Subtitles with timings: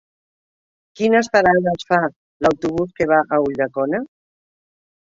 [1.01, 2.01] Quines parades fa
[2.47, 4.05] l'autobús que va a Ulldecona?